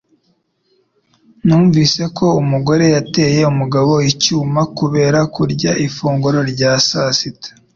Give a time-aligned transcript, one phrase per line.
[1.45, 7.49] Numvise ko umugore yateye umugabo icyuma kubera kurya ifunguro rya sasita